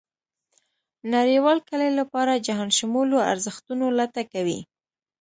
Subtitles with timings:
[1.13, 4.59] نړېوال کلي لپاره جهانشمولو ارزښتونو لټه کوي.